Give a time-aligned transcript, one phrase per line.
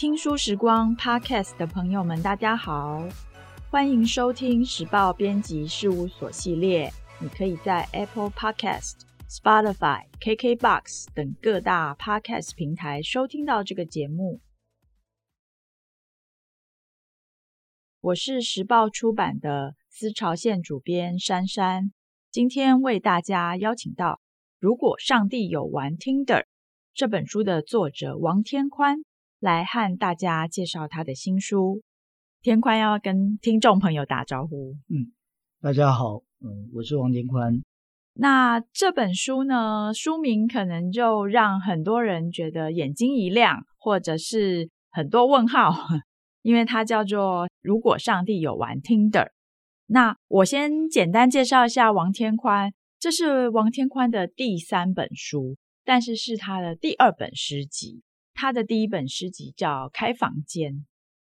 [0.00, 3.06] 听书时光 Podcast 的朋友们，大家好，
[3.70, 6.90] 欢迎收听时报编辑事务所系列。
[7.20, 8.94] 你可以在 Apple Podcast、
[9.28, 14.40] Spotify、KKBox 等各大 Podcast 平台收听到这个节目。
[18.00, 21.92] 我是时报出版的思潮线主编珊珊，
[22.30, 24.12] 今天为大家邀请到
[24.58, 26.24] 《如果上帝有玩 Tinder》
[26.94, 29.04] 这本书的作者王天宽。
[29.40, 31.82] 来和大家介绍他的新书。
[32.42, 34.76] 天宽要跟听众朋友打招呼。
[34.88, 35.12] 嗯，
[35.60, 37.62] 大家好，嗯，我是王天宽。
[38.14, 45.72] 那这本书呢，书名可能就让很多人觉得眼睛一亮，或者是很多问号，
[46.42, 49.24] 因为它叫做《如果上帝有玩 Tinder》。
[49.86, 58.02] 那我先简单介绍一下王天宽，这是王天宽的第三本书，但是是他的第二本诗集。
[58.40, 60.72] 他的第一本诗集叫《开房间》，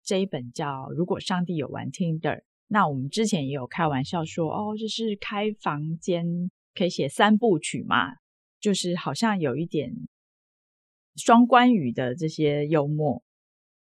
[0.01, 2.37] 这一本叫《如果上帝有玩 Tinder》。
[2.67, 6.25] 那我们之前也有开玩笑说，哦，这是开房间
[6.73, 8.13] 可以写三部曲嘛，
[8.61, 9.91] 就是好像有一点
[11.17, 13.21] 双关语的这些幽默。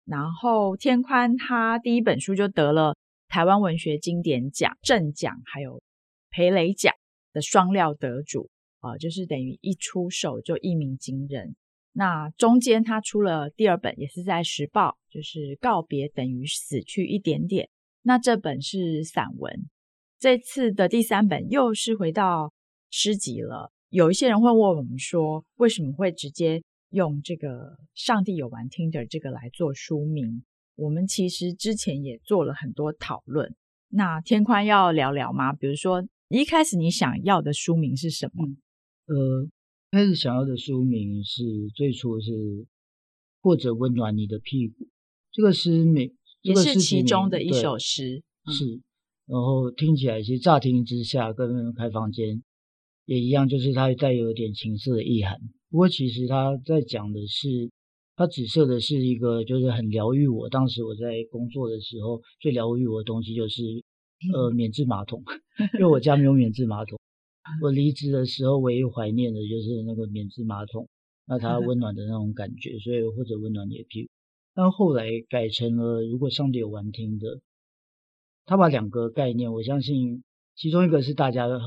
[0.07, 2.97] 然后天宽他第一本书就得了
[3.29, 5.83] 台湾文学经典奖、正奖还有
[6.31, 6.95] 培蕾奖
[7.35, 8.49] 的双料得主
[8.79, 11.55] 啊，就是等于一出手就一鸣惊人。
[11.99, 17.69] 那中间他出了第二本，也是在时报，就是告别等于死去一点点。
[18.03, 19.69] 那这本是散文，
[20.17, 22.53] 这次的第三本又是回到
[22.89, 23.73] 诗集了。
[23.89, 27.49] 有一些人会问我们说，为什么会直接用这个
[27.95, 30.45] 《上帝有玩听的》这个来做书名？
[30.77, 33.53] 我们其实之前也做了很多讨论。
[33.89, 35.53] 那天宽要聊聊吗？
[35.53, 38.47] 比如说，一开始你想要的书名是什么？
[39.07, 39.49] 呃。
[39.91, 41.43] 开始想要的书名是
[41.75, 42.31] 最初是
[43.41, 44.87] 或者温暖你的屁股，
[45.33, 48.81] 这个诗名也是其中的一首诗，是。
[49.27, 52.43] 然后听起来其实乍听之下跟开房间
[53.07, 55.39] 也一样，就是它带有一点情色的意涵。
[55.71, 57.71] 不过其实他在讲的是，
[58.17, 60.49] 他指涉的是一个就是很疗愈我。
[60.49, 63.63] 当时我在工作的时候，最疗愈我的东西就是
[64.35, 65.23] 呃免治马桶，
[65.79, 66.99] 因为我家没有免治马桶。
[67.63, 70.89] 我离职的时候，唯一怀念的就是那个免治马桶，
[71.27, 74.11] 那它温暖的那种感觉，所以或者温暖你的屁股。
[74.55, 77.41] 但后来改成了，如果上帝有玩 Tinder，
[78.45, 80.23] 他把两个概念，我相信
[80.57, 81.61] 其中一个是大家很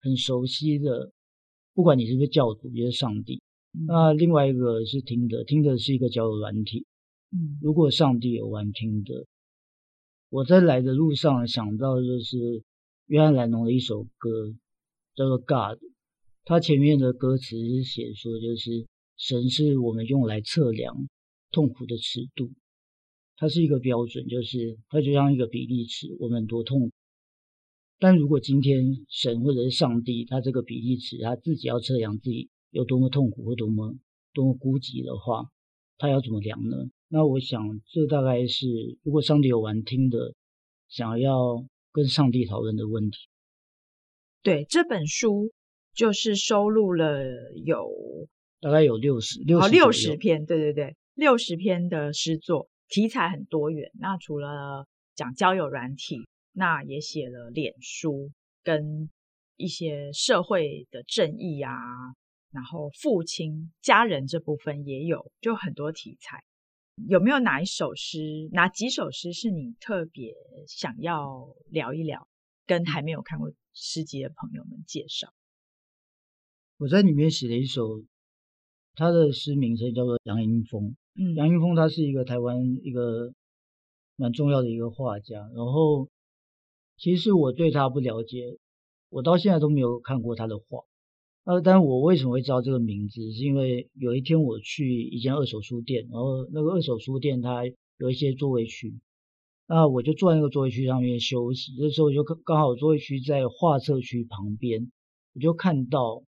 [0.00, 1.12] 很熟悉的，
[1.72, 3.40] 不管你是不是教徒，也是上帝。
[3.86, 6.84] 那另外一个是 Tinder，Tinder 是一个交友软体。
[7.32, 9.24] 嗯，如果上帝有玩 Tinder，
[10.30, 12.62] 我在来的路上想到就是
[13.06, 14.54] 约翰莱侬的一首歌。
[15.16, 15.80] 叫做 God，
[16.44, 21.08] 它前面的歌词是写说，就是神是我们用来测量
[21.50, 22.52] 痛苦的尺度，
[23.36, 26.92] 它是一个标准，就是它就像一个比例尺，我们多痛苦。
[27.98, 33.96] 但如果今天神或者是上帝，他这个比例尺，他自己要测量自己有多么痛苦或多么
[34.34, 35.50] 多么孤寂的话，
[35.96, 36.76] 他要怎么量呢？
[37.08, 40.34] 那我想，这大概是如果上帝有玩听的
[40.88, 43.16] 想要跟上帝讨论的问题。
[44.46, 45.52] 对，这本书
[45.92, 47.20] 就是收录了
[47.64, 47.90] 有
[48.60, 53.90] 大概有六十六十六十篇，对对对，六十篇的诗作，题材很多元。
[53.98, 54.86] 那除了
[55.16, 58.30] 讲交友软体，那也写了脸书
[58.62, 59.10] 跟
[59.56, 61.72] 一些社会的正义啊，
[62.52, 66.40] 然后父亲家人这部分也有，就很多题材。
[67.08, 70.32] 有没有哪一首诗，哪几首诗是你特别
[70.68, 72.28] 想要聊一聊，
[72.64, 75.34] 跟还没有看过诗集的朋友们介绍，
[76.78, 78.02] 我在里面写了一首，
[78.94, 80.96] 他的诗名称叫做杨英风。
[81.14, 83.34] 嗯，杨英风他是一个台湾一个
[84.16, 85.40] 蛮重要的一个画家。
[85.54, 86.08] 然后，
[86.96, 88.56] 其实我对他不了解，
[89.10, 90.84] 我到现在都没有看过他的画。
[91.44, 93.30] 呃，但我为什么会知道这个名字？
[93.30, 97.62] 是因为有一天我去一间二手书店，然后那个二手书店它
[97.98, 98.98] 有一些座位区。
[99.68, 104.90] 那我就坐在那个座位区上面休息，这时候我就刚刚好座位区在画册区旁边，
[105.34, 106.22] 我就看到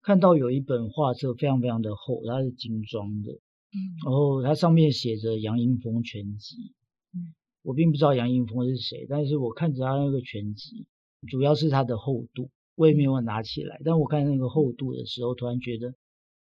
[0.00, 6.72] 看到有一本画册非常非常的厚，它是精装的，嗯，然后它上面写着杨英风全集，
[7.12, 10.86] 嗯，我并不知道杨英风是谁，但是我看着他那个全集，
[11.28, 15.94] 主要是它的厚度，我也没有拿起来，但我看那个厚度的时候，突然觉得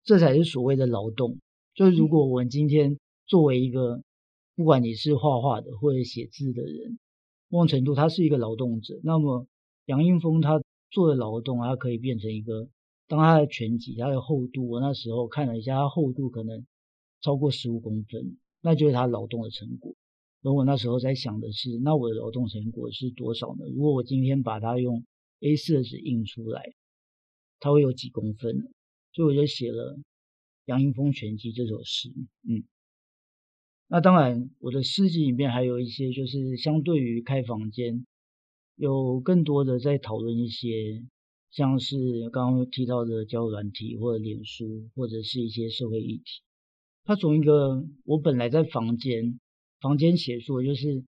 [0.04, 1.39] 这才是所谓的劳动，
[1.74, 4.04] 就是如果我们今天作为一个
[4.55, 7.00] 不管你是画画的或者写字的人，
[7.50, 9.00] 某种程度他是一个劳动者。
[9.03, 9.47] 那么
[9.85, 10.61] 杨英风他
[10.91, 12.67] 做的劳动，他可以变成一个，
[13.07, 16.65] 当他的全集，他的厚度，我那时候看了一下，他厚度可能
[17.21, 19.95] 超过十五公分，那就是他劳动的成果。
[20.44, 23.65] 而我那时候在想的是，那我的劳动成果是多少呢？
[23.73, 25.03] 如果我今天把它用
[25.39, 26.73] A4 纸印出来，
[27.59, 28.69] 它会有几公分？
[29.13, 29.95] 所以我就写了
[30.65, 32.09] 《杨英风全集》这首诗。
[32.47, 32.63] 嗯，
[33.94, 38.04] 那当然，我的诗集里面还有一些，就是相对于开房间，
[38.75, 41.04] 有更多的在讨论一些，
[41.51, 46.42] 像是刚刚提到的交友软体或者脸书，或者是一些社会议题。
[47.04, 49.40] 它从一个我本来在房间。
[49.80, 51.04] 房间写作就是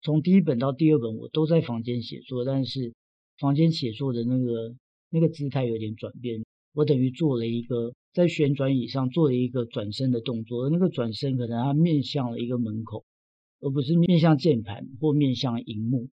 [0.00, 2.94] 从第一本到第二本，我都在房间写作，但是
[3.40, 4.76] 房间写作的那个
[5.10, 6.44] 那个姿态有点转变。
[6.74, 13.04] 我等于做了一个在旋转椅上做了一个转身的动作，而那个转身可能它面向了一个门口，
[13.60, 16.10] 而不是面向键盘或面向荧幕。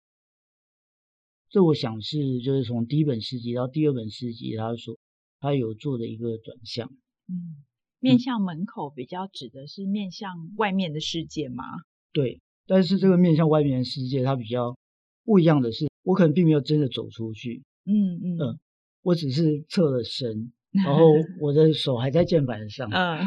[1.51, 4.99] 这我想是就是从第一本诗集到第二本诗集，他所
[5.39, 6.89] 他有做的一个转向。
[7.29, 7.63] 嗯。
[7.99, 11.65] 面向门口比较指的是面向外面的世界吗？
[12.13, 14.77] 对，但是这个面向外面的世界，它比较
[15.25, 18.61] 不一样的是，我可能并没有真的走出去，嗯嗯嗯，
[19.07, 21.05] 我只是侧了身，然后
[21.41, 23.21] 我的手还在键盘上，嗯，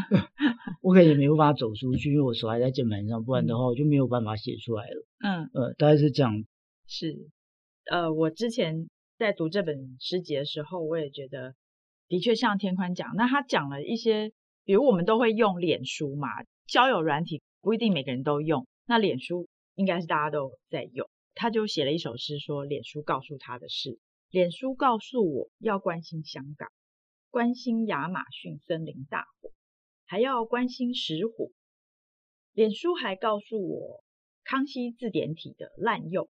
[0.84, 6.44] 我可能也没有办法走出去，因为我手还在键盘上，不然的话我就没有办法写出来了，嗯呃，大概是这样。
[6.86, 7.16] 是，
[7.90, 11.56] 呃，我之前在读这本诗集的时候，我也觉得
[12.10, 14.32] 的确像天宽讲，那他讲了一些。
[14.66, 16.28] 比如我们都会用脸书嘛，
[16.68, 21.10] 交友软体不一定每个人都用，那脸书应该是大家都在用。
[21.34, 23.98] 他就写了一首诗，说脸书告诉他的事：
[24.30, 26.72] 脸书告诉我要关心香港，
[27.32, 29.52] 关心亚马逊森林大火，
[30.06, 31.52] 还要关心石虎。
[32.54, 34.04] 脸书还告诉我
[34.44, 36.30] 康熙字典体的滥用，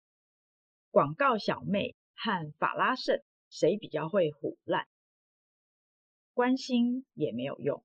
[0.90, 4.86] 广告小妹和法拉盛谁比较会唬烂，
[6.32, 7.84] 关心也没有用。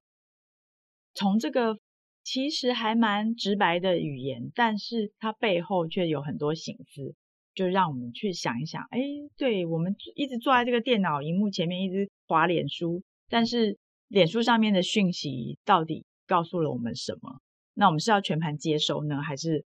[1.13, 1.79] 从这个
[2.23, 7.13] 其实还蛮直白的语言，但是它背后却有很多省思，
[7.57, 8.83] 就让我们去想一想。
[8.91, 8.99] 哎，
[9.35, 13.77] 对，我们一直坐在这个电脑荧幕前面，一直滑脸书，但是
[14.07, 17.41] 脸书上面的讯息到底告诉了我们什么？
[17.73, 19.65] 那我们是要全盘接收呢，还是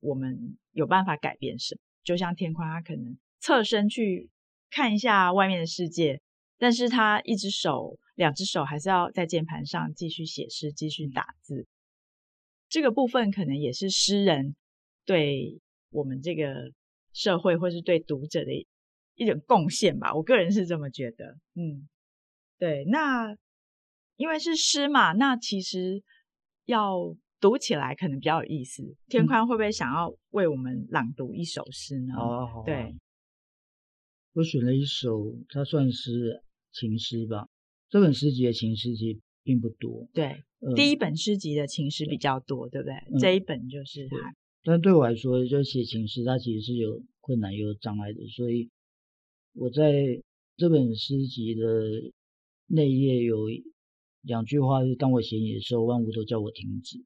[0.00, 1.80] 我们有办法改变什么？
[2.04, 4.28] 就像天宽，他可能侧身去
[4.68, 6.20] 看一下外面的世界，
[6.58, 7.98] 但是他一只手。
[8.16, 11.66] 两只手还是要在键盘上继续写诗，继续打字。
[12.68, 14.54] 这个部分可能也是诗人
[15.06, 15.58] 对
[15.90, 16.70] 我们这个
[17.12, 18.52] 社会，或是对读者的
[19.14, 20.14] 一种贡献吧。
[20.14, 21.38] 我个人是这么觉得。
[21.54, 21.88] 嗯，
[22.58, 22.84] 对。
[22.86, 23.36] 那
[24.16, 26.02] 因为是诗嘛，那其实
[26.66, 28.82] 要读起来可能比较有意思。
[29.08, 32.14] 天宽会不会想要为我们朗读一首诗呢？
[32.14, 32.64] 好啊，好啊。
[32.64, 32.94] 对，
[34.34, 36.42] 我选了一首，它算是
[36.72, 37.48] 情诗吧。
[37.88, 42.94] 这本诗集的情诗集并不多，对，呃、第一本诗集的情诗比较多，对不对？
[42.94, 48.26] 嗯、这一本就是还，但对我来说，就写情诗，它其实是有困难、有障碍的。
[48.28, 48.70] 所以
[49.54, 49.92] 我在
[50.56, 51.64] 这本诗集的
[52.66, 53.48] 内页有
[54.22, 56.98] 两句话，是当我写你的时候，万物都叫我停止。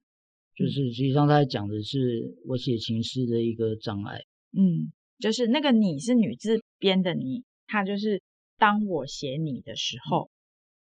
[0.56, 4.21] 就是实际上，他讲的是我写情诗的一个障碍。
[4.53, 8.23] 嗯，就是那个你是女字边的你，它就是
[8.59, 10.25] 当我写你的时候。
[10.25, 10.31] 嗯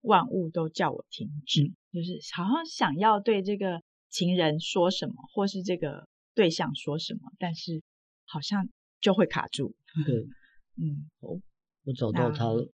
[0.02, 7.82] 万物都叫我停止，嗯、就是好像想要对这个情人说什么，或是这个对象说什么，但是
[8.24, 8.68] 好像
[9.00, 9.74] 就会卡住。
[10.06, 10.26] 对，
[10.76, 11.40] 嗯，哦，
[11.84, 12.70] 我找到它了。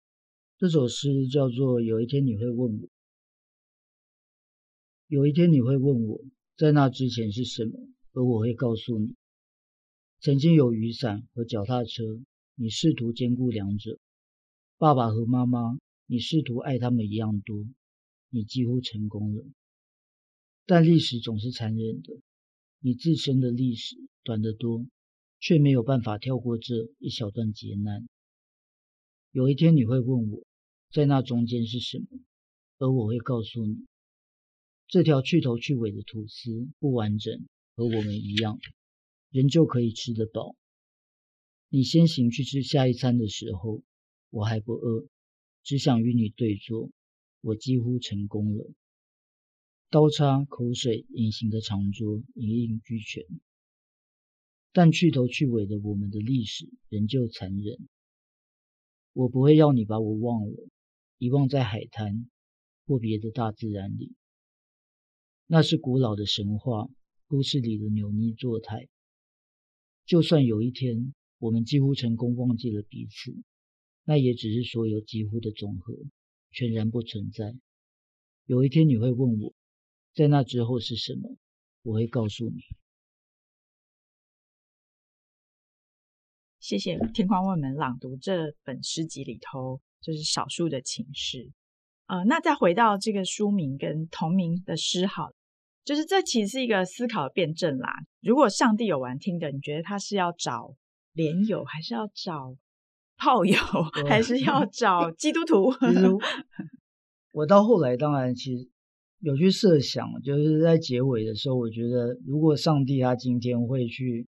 [0.59, 2.87] 这首诗叫做《有一天你会问我》，
[5.07, 6.21] 有一天你会问我，
[6.57, 7.79] 在那之前是什么，
[8.13, 9.15] 而我会告诉你，
[10.21, 12.03] 曾经有雨伞和脚踏车，
[12.57, 13.99] 你试图兼顾两者，
[14.77, 15.79] 爸爸和妈妈。
[16.11, 17.67] 你试图爱他们一样多，
[18.31, 19.45] 你几乎成功了。
[20.65, 22.15] 但历史总是残忍的，
[22.81, 24.87] 你自身的历史短得多，
[25.41, 28.09] 却没有办法跳过这一小段劫难。
[29.33, 30.47] 有一天你会问我，
[30.93, 32.07] 在那中间是什么，
[32.79, 33.87] 而我会告诉你，
[34.87, 38.59] 这条去头去尾的吐司不完整，和我们一样，
[39.31, 40.55] 仍旧可以吃得饱。
[41.69, 43.83] 你先行去吃下一餐的时候，
[44.31, 45.07] 我还不饿。
[45.65, 46.91] 只想与你对坐，
[47.43, 48.73] 我几乎成功了。
[49.91, 53.25] 刀叉、口水、隐形的长桌，一应俱全。
[54.73, 57.89] 但去头去尾的我们的历史仍旧残忍。
[59.15, 60.69] 我不会要你把我忘了，
[61.17, 62.29] 遗忘在海滩
[62.87, 64.15] 或别的大自然里。
[65.47, 66.89] 那是古老的神话，
[67.27, 68.89] 故事里的扭捏作态。
[70.05, 73.35] 就算有一天我们几乎成功忘记了彼此。
[74.05, 75.95] 那也只是所有几乎的总和，
[76.51, 77.55] 全然不存在。
[78.47, 79.55] 有一天你会问我，
[80.19, 81.37] 在那之后是什么？
[81.83, 82.57] 我会告诉你。
[86.59, 91.53] 谢谢天光为我们朗读这本诗集里头就是少数的情诗。
[92.07, 95.31] 呃，那再回到这个书名跟同名的诗，好，
[95.85, 97.89] 就是这其实是一个思考的辩证啦。
[98.21, 100.75] 如果上帝有玩听的，你觉得他是要找
[101.13, 102.57] 连友，还是要找
[103.17, 103.57] 炮友，
[104.09, 105.73] 还是要 找基督徒？
[107.31, 108.69] 我到后来当然其实
[109.21, 114.27] 有去设想，就是在结尾的时候，我觉得如果上帝他今天会去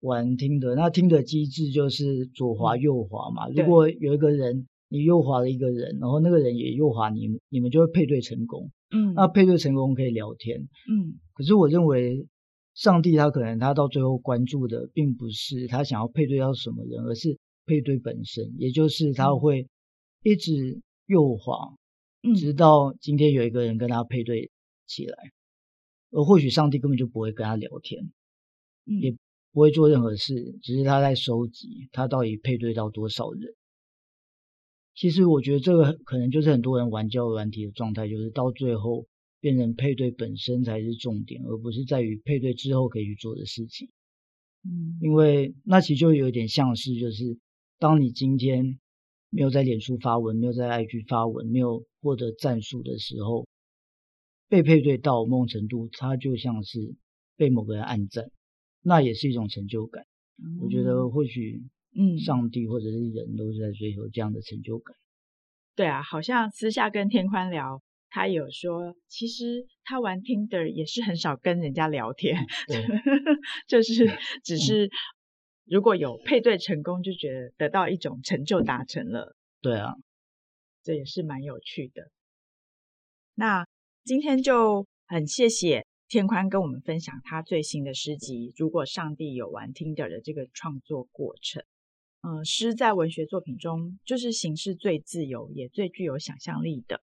[0.00, 3.48] 玩听的，那听的机制就是左滑右滑嘛。
[3.48, 4.66] 如果有一个人。
[4.88, 8.70] 你右滑了一个人，然后那个人也右滑你们，你们就会配对成功。
[8.94, 10.60] 嗯，那配对成功可以聊天。
[10.60, 12.24] 嗯，可是我认为
[12.72, 19.66] 上帝他可能他到最后关注的并不是他想要配对到什么人，而是配对本身，也就是他会
[20.22, 21.74] 一直右滑，
[22.34, 24.50] 直到今天有一个人跟他配对
[24.86, 25.16] 起来，
[26.10, 28.10] 而或许上帝根本就不会跟他聊天，
[28.84, 29.12] 也
[29.52, 33.54] 不会做任何事，只是他在收集他到底配对到多少人。
[34.94, 39.06] 其实我觉得这个可能就是很多人玩交友软体的状态，就是到最后
[39.40, 43.90] 变成配对本身才是重点，而不是在于配对之后可以去做的事情。
[44.64, 47.38] 嗯，因为那其实就有点像是，就是
[47.78, 48.78] 当你今天
[49.28, 53.46] 没有在脸书发文，没有在 IG 发文，没有获得战术的时候，
[54.48, 56.94] 被配对到某种程度，他就像是
[57.36, 58.30] 被某个人暗赞，
[58.82, 60.06] 那也是一种成就感。
[60.38, 61.62] 嗯，我觉得或许。
[61.98, 64.94] 嗯，上帝或者是人都是在追求这样的成就感。
[65.74, 72.36] 对啊，好像私下跟天宽聊，他有说，其实他玩 Tinder 也是很少跟人家聊天，
[73.66, 74.06] 就是
[74.44, 74.90] 只是
[75.64, 79.34] 如果有配对成功，就觉得得到一种成就达成了。
[79.62, 79.94] 对啊，
[80.86, 82.12] 这也是蛮有趣的。
[83.34, 83.66] 那
[84.04, 91.64] 今天就很谢谢天宽跟我们分享他最新的诗集《如果上帝有玩 Tinder》的这个创作过程。
[92.22, 97.02] 嗯，诗在文学作品中就是形式最自由，也最具有想象力的。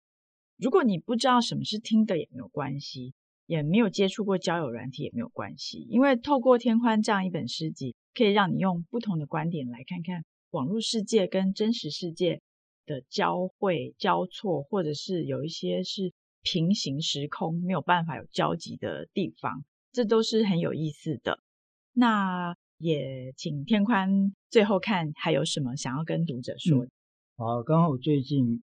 [0.59, 3.15] 如果你不知道什么是听的也没有关系，
[3.47, 12.43] 也没有接触过交友软体也没有关系，因为透过天宽这样一本诗集，可以让你用不同的观点来看看网络世界跟真实世界
[12.91, 21.39] 的交汇、交错，或者是有一些是平行时空没有办法有交集的地方，这都是很有意思的。
[21.93, 22.57] 那。
[22.83, 26.83] 也请天宽最后看还有什么想要跟读者说。
[26.83, 26.91] 嗯。
[27.37, 28.63] 好，刚好最近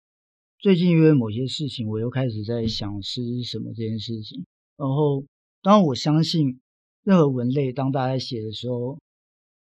[0.58, 4.44] 最近因为某些事情，我又开始在想诗什么这件事情。
[4.76, 5.24] 然后，
[5.62, 6.60] 当然我相信
[7.04, 8.98] 任何文类，当大家写的时候，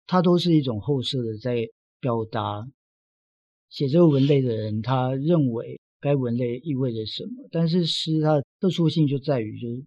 [0.06, 1.68] 它都是一种后设的在
[2.00, 2.64] 表达
[3.70, 7.48] 写这个文类的人他认为该文类意味着什么。
[7.52, 9.86] 但是诗它的特殊性就在于，就是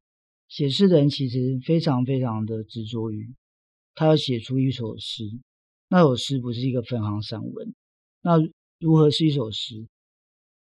[0.49, 3.35] 写诗的人其实非常非常的执着于。
[3.95, 5.25] 他要写出一首诗，
[5.89, 7.75] 那首诗不是一个分行散文。
[8.23, 8.39] 那
[8.79, 9.87] 如何是一首诗？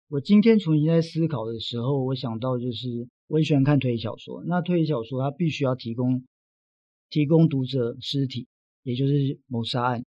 [0.09, 4.43] 我今天重新在思考的时候，我想到就是我很喜欢看推理小说。
[4.45, 6.23] 那推理小说它必须要提供
[7.09, 8.47] 提供读者尸体，
[8.83, 10.05] 也就是谋杀案。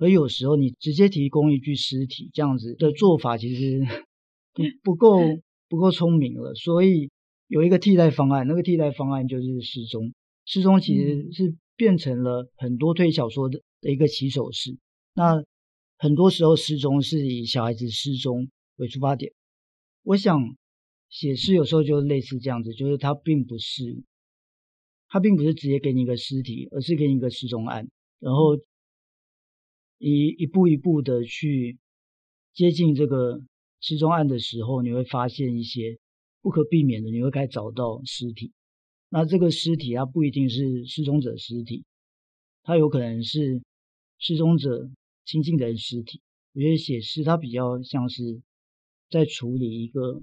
[0.00, 3.80] 而有时候你直接提供一具尸体这样子的做法，其实
[4.52, 5.20] 不不够
[5.68, 6.54] 不够聪明了。
[6.56, 7.10] 所以
[7.46, 10.12] 有一个替代方案，那个替代方案就是失踪。
[10.44, 11.54] 失踪其实是。
[11.80, 14.76] 变成了很多推理小说的的一个起手式。
[15.14, 15.42] 那
[15.96, 19.32] 很多时候失踪是以小孩子失踪为出发点。
[20.02, 20.58] 我想
[21.08, 24.02] 写诗有时候就类似这样子，就是它并不是，
[25.08, 27.88] 它并不是直接给你一个尸体，而是给你一个失踪案，
[28.18, 28.58] 然后
[30.00, 31.78] 一一步一步的去
[32.54, 33.38] 接近这个
[33.80, 35.98] 失踪案的时候，你会发现一些
[36.40, 38.50] 不可避免的，你会开始找到尸体。
[39.10, 41.84] 那这个尸体，它不一定是失踪者尸体，
[42.62, 43.60] 它有可能是
[44.18, 44.90] 失踪者
[45.26, 46.22] 亲近的人尸体。
[46.54, 48.40] 我觉得写诗，它比较像是
[49.10, 50.22] 在处理一个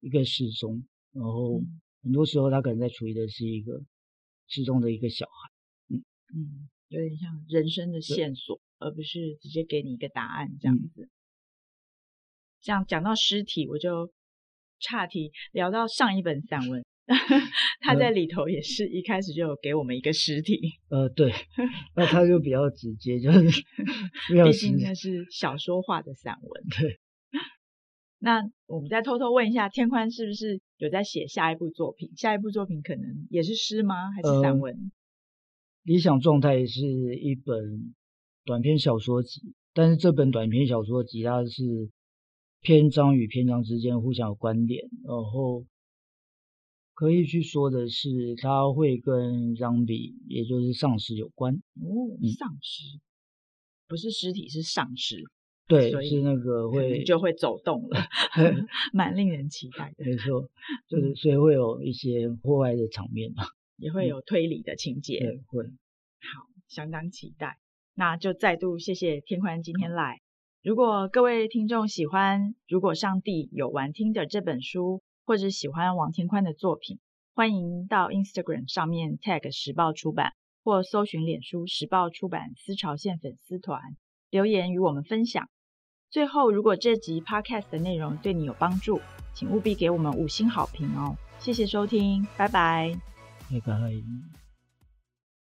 [0.00, 1.62] 一个失踪，然后
[2.02, 3.82] 很多时候，他可能在处理的是一个
[4.48, 5.50] 失踪的一个小孩。
[5.88, 6.04] 嗯
[6.34, 11.02] 嗯，有点像人生的线索，而不是直接给你一个答案这样子。
[11.02, 11.10] 嗯、
[12.60, 14.12] 这样讲到尸体，我就
[14.78, 16.84] 岔题聊到上一本散文。
[17.80, 20.58] 他在里头也是一开始就有给我们一个尸体，
[20.88, 21.30] 呃，对，
[21.94, 23.62] 那他就比较直接，就是
[24.44, 26.64] 毕竟那是小说化的散文。
[26.80, 26.98] 对，
[28.20, 32.10] 那我们再偷偷问一下，天宽是不是有在写下一部作品？
[32.16, 34.10] 下一部作品可能也是诗吗？
[34.12, 34.90] 还是散文？
[35.84, 36.80] 呃，理想状态是
[37.16, 37.94] 一本
[38.44, 41.90] 短篇小说集，但是这本短篇小说集它是
[42.60, 45.64] 篇章与篇章之间互相有关联，然后。
[46.96, 51.52] 可以去说的是，它会跟 zombie，也就是丧尸有关。
[51.52, 51.90] 哦，
[52.38, 53.02] 丧尸、嗯、
[53.88, 55.20] 不是尸体，是丧尸。
[55.66, 57.98] 对，是那个会就会走动了，
[58.94, 60.04] 蛮令人期待的。
[60.04, 60.48] 没错，
[60.86, 63.42] 就是所以会有一些户外的场面嘛，
[63.76, 65.18] 也会有推理的情节。
[65.18, 65.64] 对，会。
[65.64, 67.58] 好，相当期待。
[67.94, 70.20] 那就再度谢谢天宽今天来。
[70.62, 76.98] 如果各位听众喜欢《如果上帝有玩听的》这本书，或者喜欢王天宽的作品，
[77.34, 83.80] 欢迎到 Instagram 上面 tag 时报出版，或搜寻脸书时报出版思潮线粉丝团，
[84.30, 85.48] 留言与我们分享。
[86.10, 89.00] 最后，如果这集 Podcast 的内容对你有帮助，
[89.34, 91.16] 请务必给我们五星好评哦！
[91.38, 92.96] 谢谢收听，拜拜，
[93.50, 94.43] 拜拜。